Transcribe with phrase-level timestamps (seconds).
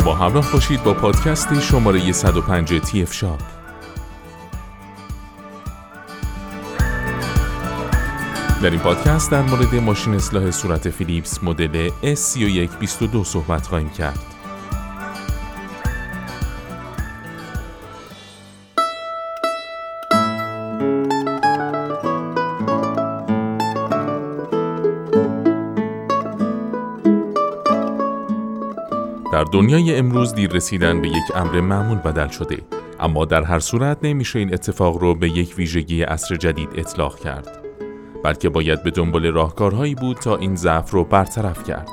[0.00, 3.40] با همراه باشید با پادکست شماره 105 تی اف شاپ
[8.62, 14.35] در این پادکست در مورد ماشین اصلاح صورت فیلیپس مدل S3122 صحبت خواهیم کرد.
[29.36, 32.58] در دنیای امروز دیر رسیدن به یک امر معمول بدل شده.
[33.00, 37.62] اما در هر صورت نمیشه این اتفاق رو به یک ویژگی عصر جدید اطلاق کرد.
[38.24, 41.88] بلکه باید به دنبال راهکارهایی بود تا این ضعف رو برطرف کرد.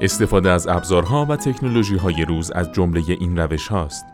[0.00, 4.04] استفاده از ابزارها و تکنولوژی های روز از جمله این روش هاست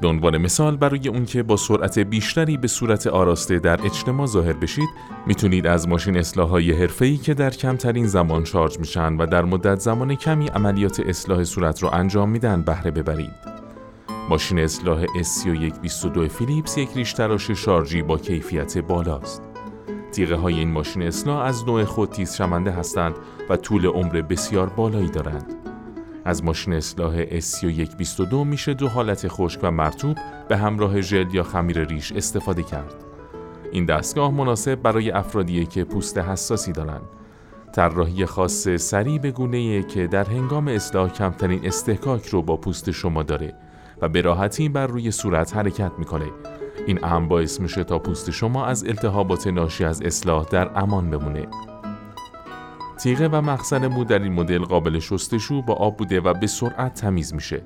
[0.00, 4.52] به عنوان مثال برای اون که با سرعت بیشتری به صورت آراسته در اجتماع ظاهر
[4.52, 4.88] بشید
[5.26, 9.80] می‌تونید از ماشین اصلاح های حرفه‌ای که در کمترین زمان شارژ میشن و در مدت
[9.80, 13.54] زمان کمی عملیات اصلاح صورت رو انجام میدن بهره ببرید.
[14.28, 19.42] ماشین اصلاح S3122 فیلیپس یک ریش تراش شارژی با کیفیت بالاست.
[20.12, 23.14] تیغه های این ماشین اصلاح از نوع خود تیز شمنده هستند
[23.50, 25.63] و طول عمر بسیار بالایی دارند.
[26.24, 30.16] از ماشین اصلاح S3122 میشه دو حالت خشک و مرتوب
[30.48, 32.94] به همراه ژل یا خمیر ریش استفاده کرد.
[33.72, 37.02] این دستگاه مناسب برای افرادیه که پوست حساسی دارند.
[37.74, 43.22] طراحی خاص سریع به گونه که در هنگام اصلاح کمترین استحکاک رو با پوست شما
[43.22, 43.54] داره
[44.02, 46.26] و به راحتی بر روی صورت حرکت می‌کنه.
[46.86, 51.46] این اهم باعث میشه تا پوست شما از التهابات ناشی از اصلاح در امان بمونه.
[52.98, 56.94] تیغه و مخزن مو در این مدل قابل شستشو با آب بوده و به سرعت
[56.94, 57.62] تمیز میشه.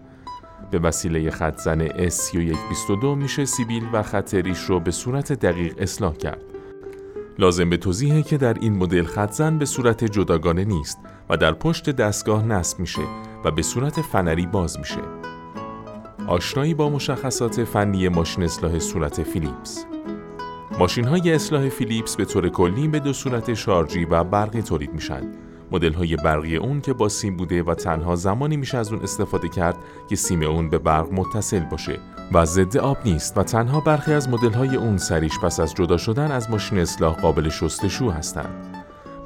[0.70, 6.16] به وسیله خط زن S3122 میشه سیبیل و خط ریش رو به صورت دقیق اصلاح
[6.16, 6.40] کرد.
[7.38, 10.98] لازم به توضیحه که در این مدل خط زن به صورت جداگانه نیست
[11.30, 13.02] و در پشت دستگاه نصب میشه
[13.44, 15.00] و به صورت فنری باز میشه.
[16.26, 19.84] آشنایی با مشخصات فنی ماشین اصلاح صورت فیلیپس
[20.78, 25.32] ماشین های اصلاح فیلیپس به طور کلی به دو صورت شارژی و برقی تولید میشن.
[25.72, 29.48] مدل های برقی اون که با سیم بوده و تنها زمانی میشه از اون استفاده
[29.48, 29.76] کرد
[30.08, 31.98] که سیم اون به برق متصل باشه
[32.32, 35.96] و ضد آب نیست و تنها برخی از مدل های اون سریش پس از جدا
[35.96, 38.76] شدن از ماشین اصلاح قابل شستشو هستند.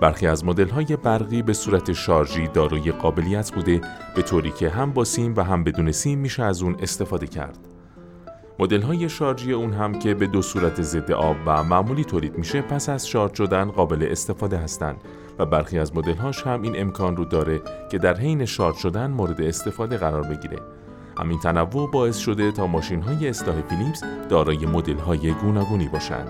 [0.00, 3.80] برخی از مدل های برقی به صورت شارژی دارای قابلیت بوده
[4.16, 7.71] به طوری که هم با سیم و هم بدون سیم میشه از اون استفاده کرد.
[8.62, 12.62] مدل های شارژی اون هم که به دو صورت ضد آب و معمولی تولید میشه
[12.62, 14.96] پس از شارژ شدن قابل استفاده هستند
[15.38, 19.10] و برخی از مدل هاش هم این امکان رو داره که در حین شارژ شدن
[19.10, 20.58] مورد استفاده قرار بگیره.
[21.18, 26.28] همین تنوع باعث شده تا ماشین های اصلاح فیلیپس دارای مدل های گوناگونی باشند.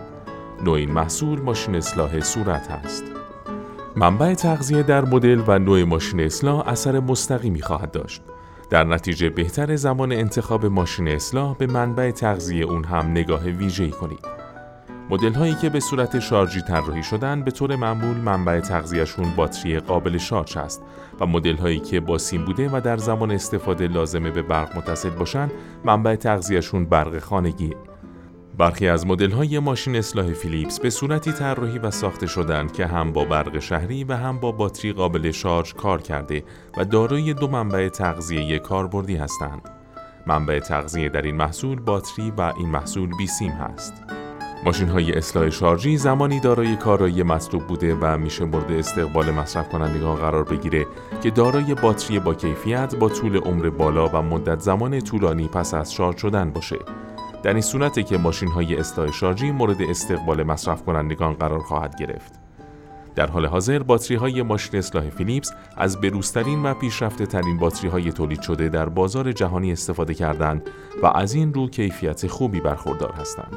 [0.65, 3.05] نوع این محصول ماشین اصلاح صورت هست.
[3.97, 8.23] منبع تغذیه در مدل و نوع ماشین اصلاح اثر مستقیمی خواهد داشت.
[8.73, 14.27] در نتیجه بهتر زمان انتخاب ماشین اصلاح به منبع تغذیه اون هم نگاه ویژه‌ای کنید.
[15.11, 20.19] مدل هایی که به صورت شارژی طراحی شدن به طور معمول منبع تغذیهشون باتری قابل
[20.19, 20.83] شارژ است
[21.21, 25.11] و مدل هایی که با سیم بوده و در زمان استفاده لازمه به برق متصل
[25.11, 25.51] باشن
[25.85, 27.77] منبع تغذیهشون برق خانگیه.
[28.59, 33.13] برخی از مدل های ماشین اصلاح فیلیپس به صورتی طراحی و ساخته شدند که هم
[33.13, 36.45] با برق شهری و هم با باتری قابل شارژ کار کرده
[36.77, 39.69] و دارای دو منبع تغذیه کاربردی هستند.
[40.27, 43.93] منبع تغذیه در این محصول باتری و این محصول بی سیم هست.
[44.65, 50.17] ماشین های اصلاح شارژی زمانی دارای کارایی مطلوب بوده و میشه مورد استقبال مصرف کنندگان
[50.17, 50.87] قرار بگیره
[51.23, 55.93] که دارای باتری با کیفیت با طول عمر بالا و مدت زمان طولانی پس از
[55.93, 56.79] شارژ شدن باشه
[57.43, 62.33] در این صورته که ماشین های اصلاح شارژی مورد استقبال مصرف کنندگان قرار خواهد گرفت.
[63.15, 68.13] در حال حاضر باتری های ماشین اصلاح فیلیپس از بروزترین و پیشرفته ترین باتری های
[68.13, 70.71] تولید شده در بازار جهانی استفاده کردند
[71.03, 73.57] و از این رو کیفیت خوبی برخوردار هستند.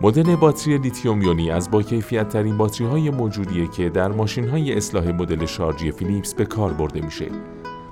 [0.00, 4.76] مدل باتری لیتیوم یونی از با کیفیت ترین باتری های موجودیه که در ماشین های
[4.76, 7.26] اصلاح مدل شارژی فیلیپس به کار برده میشه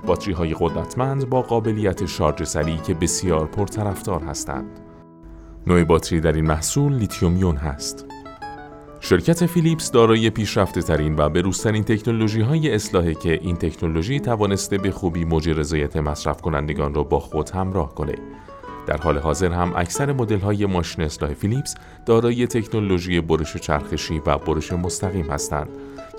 [0.05, 4.79] باتری های قدرتمند با قابلیت شارژ سریع که بسیار پرطرفدار هستند.
[5.67, 8.05] نوع باتری در این محصول لیتیوم یون هست.
[8.99, 14.91] شرکت فیلیپس دارای پیشرفته ترین و بروزترین تکنولوژی های اصلاحه که این تکنولوژی توانسته به
[14.91, 18.15] خوبی موج رضایت مصرف کنندگان را با خود همراه کنه.
[18.87, 21.75] در حال حاضر هم اکثر مدل های ماشین اصلاح فیلیپس
[22.05, 25.69] دارای تکنولوژی برش چرخشی و برش مستقیم هستند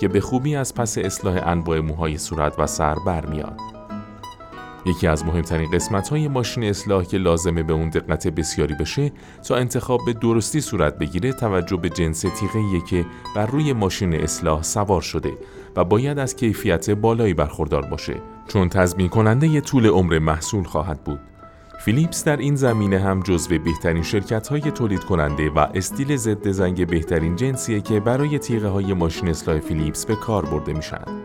[0.01, 3.76] که به خوبی از پس اصلاح انواع موهای صورت و سر برمیاد.
[4.87, 9.13] یکی از مهمترین قسمت های ماشین اصلاح که لازمه به اون دقت بسیاری بشه
[9.49, 13.07] تا انتخاب به درستی صورت بگیره توجه به جنس تیغه که
[13.37, 15.33] بر روی ماشین اصلاح سوار شده
[15.77, 18.15] و باید از کیفیت بالایی برخوردار باشه
[18.49, 21.21] چون تضمین کننده ی طول عمر محصول خواهد بود.
[21.81, 26.87] فیلیپس در این زمینه هم جزو بهترین شرکت های تولید کننده و استیل ضد زنگ
[26.87, 31.16] بهترین جنسیه که برای تیغه های ماشین اصلاح فیلیپس به کار برده میشن.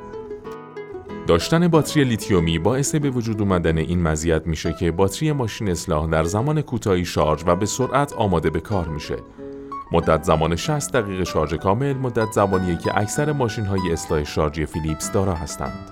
[1.32, 6.24] داشتن باتری لیتیومی باعث به وجود اومدن این مزیت میشه که باتری ماشین اصلاح در
[6.24, 9.16] زمان کوتاهی شارژ و به سرعت آماده به کار میشه.
[9.92, 15.12] مدت زمان 60 دقیقه شارژ کامل مدت زمانیه که اکثر ماشین های اصلاح شارژی فیلیپس
[15.12, 15.90] دارا هستند.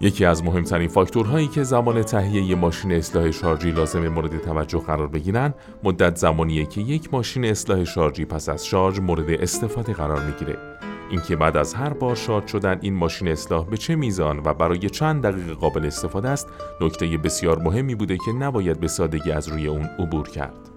[0.00, 5.54] یکی از مهمترین فاکتورهایی که زمان تهیه ماشین اصلاح شارژی لازم مورد توجه قرار بگیرن
[5.84, 10.67] مدت زمانیه که یک ماشین اصلاح شارژی پس از شارژ مورد استفاده قرار می‌گیره
[11.10, 14.90] اینکه بعد از هر بار شارژ شدن این ماشین اصلاح به چه میزان و برای
[14.90, 16.48] چند دقیقه قابل استفاده است
[16.80, 20.68] نکته بسیار مهمی بوده که نباید به سادگی از روی اون عبور کرد.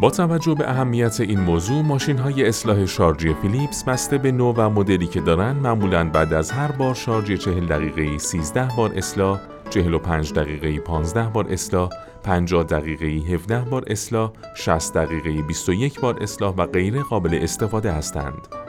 [0.00, 4.70] با توجه به اهمیت این موضوع ماشین های اصلاح شارژی فیلیپس بسته به نوع و
[4.70, 9.40] مدلی که دارن معمولا بعد از هر بار شارژ 40 دقیقه 13 بار اصلاح
[9.70, 11.90] 45 دقیقه 15 بار اصلاح
[12.22, 18.65] 50 دقیقه 17 بار اصلاح 60 دقیقه 21 بار اصلاح و غیره قابل استفاده هستند.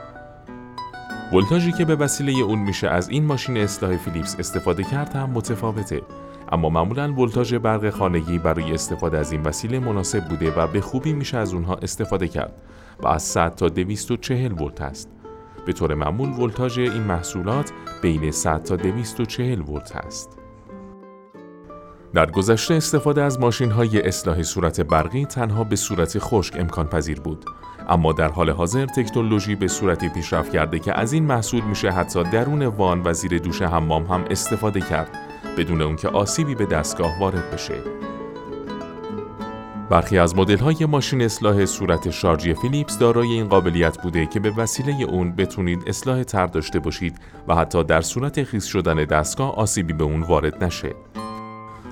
[1.33, 6.01] ولتاژی که به وسیله اون میشه از این ماشین اصلاح فیلیپس استفاده کرد هم متفاوته
[6.51, 11.13] اما معمولا ولتاژ برق خانگی برای استفاده از این وسیله مناسب بوده و به خوبی
[11.13, 12.53] میشه از اونها استفاده کرد
[13.03, 15.09] و از 100 تا 240 ولت است.
[15.65, 17.71] به طور معمول ولتاژ این محصولات
[18.01, 20.37] بین 100 تا 240 ولت است.
[22.13, 27.19] در گذشته استفاده از ماشین های اصلاح صورت برقی تنها به صورت خشک امکان پذیر
[27.19, 27.45] بود
[27.89, 32.23] اما در حال حاضر تکنولوژی به صورتی پیشرفت کرده که از این محصول میشه حتی
[32.23, 35.17] درون وان و زیر دوش حمام هم استفاده کرد
[35.57, 37.75] بدون اون که آسیبی به دستگاه وارد بشه.
[39.89, 44.51] برخی از مدل های ماشین اصلاح صورت شارژی فیلیپس دارای این قابلیت بوده که به
[44.57, 49.93] وسیله اون بتونید اصلاح تر داشته باشید و حتی در صورت خیس شدن دستگاه آسیبی
[49.93, 50.95] به اون وارد نشه.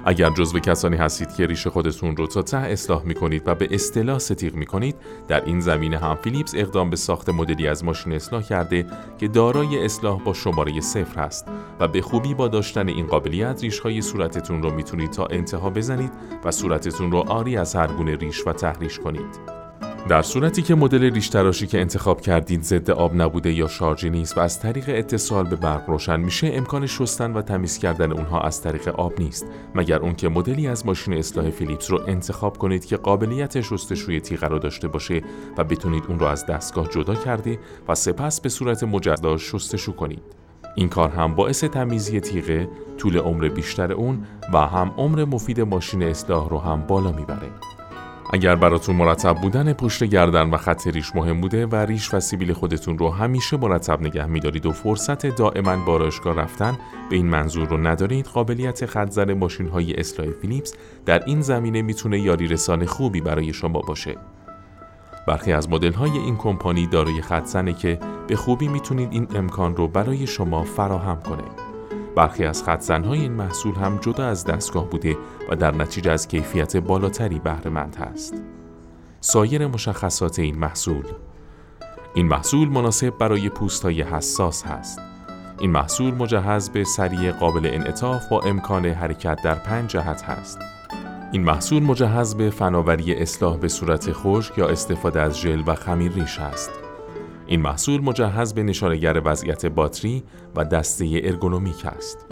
[0.08, 3.68] اگر جزو کسانی هستید که ریش خودتون رو تا ته اصلاح می کنید و به
[3.72, 4.96] اصطلاح ستیق می کنید
[5.28, 8.86] در این زمینه هم فیلیپس اقدام به ساخت مدلی از ماشین اصلاح کرده
[9.18, 11.48] که دارای اصلاح با شماره صفر هست
[11.80, 16.12] و به خوبی با داشتن این قابلیت ریش های صورتتون رو می‌تونید تا انتها بزنید
[16.44, 19.65] و صورتتون رو آری از هر گونه ریش و تحریش کنید.
[20.08, 24.38] در صورتی که مدل ریش تراشی که انتخاب کردید ضد آب نبوده یا شارژی نیست
[24.38, 28.62] و از طریق اتصال به برق روشن میشه امکان شستن و تمیز کردن اونها از
[28.62, 32.98] طریق آب نیست مگر اون که مدلی از ماشین اصلاح فیلیپس رو انتخاب کنید که
[32.98, 35.22] قابلیت شستشوی تیغه رو داشته باشه
[35.58, 40.24] و بتونید اون رو از دستگاه جدا کرده و سپس به صورت مجزا شستشو کنید
[40.76, 46.04] این کار هم باعث تمیزی تیغه، طول عمر بیشتر اون و هم عمر مفید ماشین
[46.04, 47.75] اصلاح رو هم بالا می‌بره.
[48.36, 52.54] اگر براتون مرتب بودن پشت گردن و خط ریش مهم بوده و ریش و سیبیل
[52.54, 56.78] خودتون رو همیشه مرتب نگه میدارید و فرصت دائما باراشگاه رفتن
[57.10, 60.74] به این منظور رو ندارید قابلیت خط زن ماشین های اصلاح فیلیپس
[61.06, 64.16] در این زمینه می‌تونه یاری رسان خوبی برای شما باشه.
[65.28, 69.76] برخی از مدل های این کمپانی دارای خط زنه که به خوبی می‌تونید این امکان
[69.76, 71.65] رو برای شما فراهم کنه.
[72.16, 75.18] برخی از خطزنهای این محصول هم جدا از دستگاه بوده
[75.50, 78.42] و در نتیجه از کیفیت بالاتری بهرهمند هست.
[79.22, 81.06] سایر مشخصات این محصول
[82.14, 85.00] این محصول مناسب برای پوست های حساس هست.
[85.60, 90.60] این محصول مجهز به سریع قابل انعطاف با امکان حرکت در پنج جهت هست.
[91.32, 96.12] این محصول مجهز به فناوری اصلاح به صورت خشک یا استفاده از ژل و خمیر
[96.12, 96.85] ریش است.
[97.48, 100.24] این محصول مجهز به نشانگر وضعیت باتری
[100.56, 102.26] و دسته ارگونومیک است.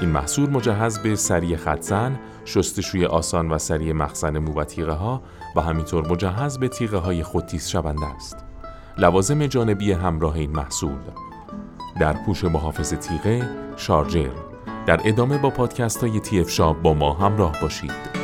[0.00, 5.22] این محصول مجهز به سری خطزن، شستشوی آسان و سری مخزن مو و تیغه ها
[5.56, 8.44] و همینطور مجهز به تیغه های خودتیز شونده است.
[8.98, 10.98] لوازم جانبی همراه این محصول
[12.00, 14.30] در پوش محافظ تیغه، شارجر
[14.86, 18.15] در ادامه با پادکست های تی شاب با ما همراه باشید.